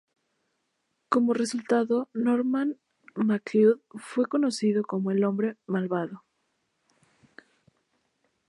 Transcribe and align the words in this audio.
Como 1.09 1.35
resultado, 1.35 2.09
Norman 2.15 2.79
MacLeod 3.13 3.81
fue 3.99 4.25
conocido 4.25 4.81
como 4.83 5.11
"El 5.11 5.23
Hombre 5.23 5.57
Malvado". 5.67 6.23